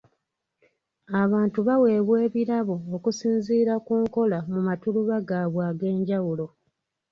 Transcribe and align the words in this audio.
Abantu 1.23 1.59
baweebwa 1.67 2.15
ebirabo 2.27 2.75
okusinzira 2.95 3.73
ku 3.85 3.93
nkola 4.03 4.37
mu 4.51 4.59
matuluba 4.67 5.15
gaabwe 5.29 5.63
eg'enjawulo. 5.73 6.45